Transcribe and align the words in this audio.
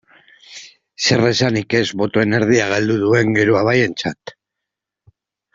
Zeresanik 1.07 1.75
ez 1.81 1.83
botoen 2.03 2.37
erdia 2.39 2.65
galdu 2.73 2.97
duen 3.05 3.33
Geroa 3.39 3.63
Bairentzat. 3.71 4.35